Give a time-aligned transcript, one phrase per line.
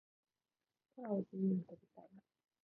[0.95, 2.21] 空を自由に飛びたいな